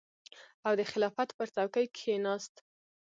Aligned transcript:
او 0.65 0.73
د 0.79 0.81
خلافت 0.91 1.29
پر 1.37 1.47
څوکۍ 1.55 1.85
کېناست. 1.97 2.53